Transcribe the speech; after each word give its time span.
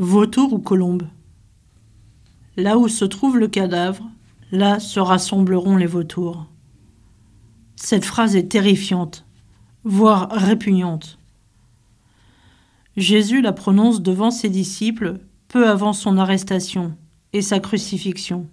Vautour 0.00 0.52
ou 0.52 0.60
colombe 0.60 1.08
Là 2.56 2.78
où 2.78 2.86
se 2.86 3.04
trouve 3.04 3.36
le 3.36 3.48
cadavre, 3.48 4.08
là 4.52 4.78
se 4.78 5.00
rassembleront 5.00 5.76
les 5.76 5.86
vautours. 5.86 6.46
Cette 7.74 8.04
phrase 8.04 8.36
est 8.36 8.46
terrifiante, 8.46 9.26
voire 9.82 10.28
répugnante. 10.30 11.18
Jésus 12.96 13.40
la 13.40 13.52
prononce 13.52 14.00
devant 14.00 14.30
ses 14.30 14.48
disciples 14.48 15.18
peu 15.48 15.68
avant 15.68 15.92
son 15.92 16.16
arrestation 16.16 16.96
et 17.32 17.42
sa 17.42 17.58
crucifixion. 17.58 18.46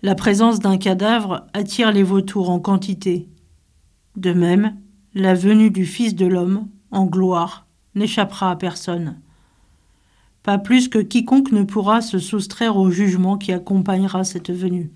La 0.00 0.14
présence 0.14 0.58
d'un 0.58 0.78
cadavre 0.78 1.48
attire 1.52 1.92
les 1.92 2.02
vautours 2.02 2.48
en 2.48 2.60
quantité. 2.60 3.28
De 4.16 4.32
même, 4.32 4.74
la 5.12 5.34
venue 5.34 5.70
du 5.70 5.84
Fils 5.84 6.14
de 6.14 6.24
l'homme, 6.24 6.66
en 6.90 7.04
gloire, 7.04 7.66
n'échappera 7.94 8.50
à 8.50 8.56
personne. 8.56 9.20
Pas 10.46 10.58
plus 10.58 10.86
que 10.86 11.00
quiconque 11.00 11.50
ne 11.50 11.64
pourra 11.64 12.00
se 12.00 12.20
soustraire 12.20 12.76
au 12.76 12.88
jugement 12.88 13.36
qui 13.36 13.50
accompagnera 13.52 14.22
cette 14.22 14.52
venue. 14.52 14.92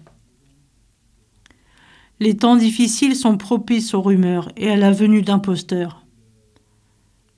Les 2.21 2.37
temps 2.37 2.55
difficiles 2.55 3.17
sont 3.17 3.37
propices 3.37 3.93
aux 3.93 4.01
rumeurs 4.01 4.53
et 4.57 4.71
à 4.71 4.77
la 4.77 4.93
venue 4.93 5.23
d'imposteurs. 5.23 6.07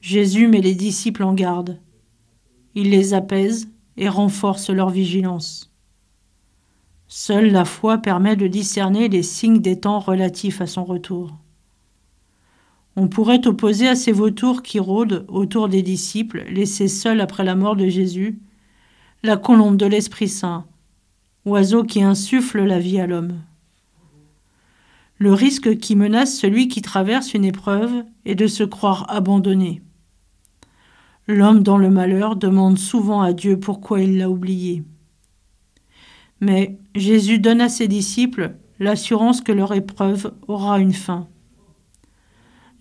Jésus 0.02 0.46
met 0.46 0.60
les 0.60 0.74
disciples 0.74 1.22
en 1.22 1.32
garde. 1.32 1.80
Il 2.74 2.90
les 2.90 3.14
apaise 3.14 3.70
et 3.96 4.10
renforce 4.10 4.68
leur 4.68 4.90
vigilance. 4.90 5.72
Seule 7.08 7.50
la 7.50 7.64
foi 7.64 7.96
permet 7.96 8.36
de 8.36 8.46
discerner 8.46 9.08
les 9.08 9.22
signes 9.22 9.62
des 9.62 9.80
temps 9.80 10.00
relatifs 10.00 10.60
à 10.60 10.66
son 10.66 10.84
retour. 10.84 11.41
On 12.94 13.08
pourrait 13.08 13.46
opposer 13.46 13.88
à 13.88 13.94
ces 13.94 14.12
vautours 14.12 14.62
qui 14.62 14.78
rôdent 14.78 15.24
autour 15.28 15.68
des 15.68 15.82
disciples, 15.82 16.44
laissés 16.50 16.88
seuls 16.88 17.20
après 17.20 17.44
la 17.44 17.54
mort 17.54 17.74
de 17.74 17.88
Jésus, 17.88 18.38
la 19.22 19.36
colombe 19.36 19.76
de 19.76 19.86
l'Esprit 19.86 20.28
Saint, 20.28 20.66
oiseau 21.46 21.84
qui 21.84 22.02
insuffle 22.02 22.62
la 22.62 22.78
vie 22.78 23.00
à 23.00 23.06
l'homme. 23.06 23.40
Le 25.18 25.32
risque 25.32 25.78
qui 25.78 25.94
menace 25.96 26.36
celui 26.36 26.68
qui 26.68 26.82
traverse 26.82 27.32
une 27.32 27.44
épreuve 27.44 28.04
est 28.24 28.34
de 28.34 28.46
se 28.46 28.64
croire 28.64 29.06
abandonné. 29.08 29.80
L'homme 31.28 31.62
dans 31.62 31.78
le 31.78 31.90
malheur 31.90 32.34
demande 32.34 32.76
souvent 32.76 33.22
à 33.22 33.32
Dieu 33.32 33.58
pourquoi 33.58 34.00
il 34.00 34.18
l'a 34.18 34.28
oublié. 34.28 34.82
Mais 36.40 36.80
Jésus 36.96 37.38
donne 37.38 37.60
à 37.60 37.68
ses 37.68 37.86
disciples 37.86 38.56
l'assurance 38.80 39.40
que 39.40 39.52
leur 39.52 39.72
épreuve 39.72 40.34
aura 40.48 40.80
une 40.80 40.92
fin. 40.92 41.28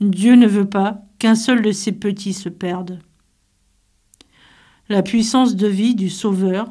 Dieu 0.02 0.36
ne 0.36 0.48
veut 0.48 0.68
pas 0.68 1.04
qu'un 1.20 1.36
seul 1.36 1.62
de 1.62 1.72
ses 1.72 1.92
petits 1.92 2.34
se 2.34 2.50
perde. 2.50 3.00
La 4.90 5.04
puissance 5.04 5.56
de 5.56 5.68
vie 5.68 5.94
du 5.94 6.10
Sauveur 6.10 6.68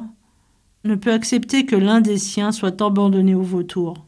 ne 0.83 0.95
peut 0.95 1.13
accepter 1.13 1.65
que 1.65 1.77
l'un 1.77 2.01
des 2.01 2.17
siens 2.17 2.51
soit 2.51 2.81
abandonné 2.81 3.33
au 3.33 3.41
vautour. 3.41 4.05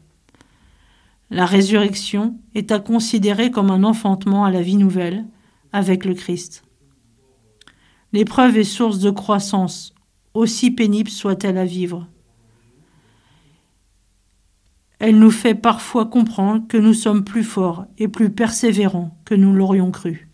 La 1.30 1.46
résurrection 1.46 2.38
est 2.54 2.70
à 2.70 2.78
considérer 2.80 3.50
comme 3.50 3.70
un 3.70 3.82
enfantement 3.82 4.44
à 4.44 4.50
la 4.50 4.60
vie 4.60 4.76
nouvelle 4.76 5.24
avec 5.72 6.04
le 6.04 6.12
Christ. 6.12 6.62
L'épreuve 8.12 8.58
est 8.58 8.64
source 8.64 8.98
de 8.98 9.10
croissance, 9.10 9.94
aussi 10.34 10.70
pénible 10.70 11.10
soit-elle 11.10 11.56
à 11.56 11.64
vivre. 11.64 12.06
Elle 15.06 15.18
nous 15.18 15.30
fait 15.30 15.54
parfois 15.54 16.06
comprendre 16.06 16.66
que 16.66 16.78
nous 16.78 16.94
sommes 16.94 17.24
plus 17.24 17.44
forts 17.44 17.84
et 17.98 18.08
plus 18.08 18.30
persévérants 18.30 19.20
que 19.26 19.34
nous 19.34 19.52
l'aurions 19.52 19.90
cru. 19.90 20.30